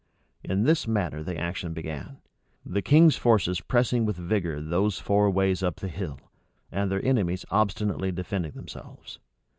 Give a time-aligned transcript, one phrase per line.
[0.43, 2.17] In this manner the action began;
[2.65, 6.19] the king's forces pressing with vigor those four ways up the hill,
[6.71, 9.19] and their enemies obstinately defending themselves.